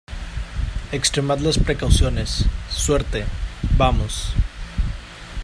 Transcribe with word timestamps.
extremad 0.91 1.37
las 1.41 1.59
precauciones. 1.59 2.45
suerte, 2.71 3.23
vamos. 3.77 4.33